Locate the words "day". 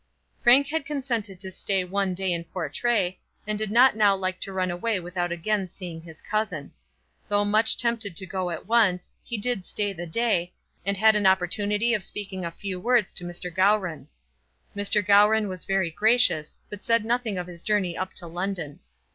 2.15-2.33, 10.07-10.53